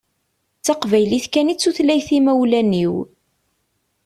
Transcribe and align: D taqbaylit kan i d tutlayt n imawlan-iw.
D 0.59 0.61
taqbaylit 0.65 1.25
kan 1.33 1.51
i 1.53 1.55
d 1.55 1.59
tutlayt 1.59 2.09
n 2.11 2.17
imawlan-iw. 2.17 2.95